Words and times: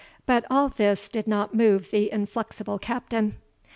But 0.25 0.47
all 0.49 0.69
this 0.69 1.07
did 1.07 1.27
not 1.27 1.53
move 1.53 1.91
the 1.91 2.09
inflexible 2.11 2.79
Captain. 2.79 3.35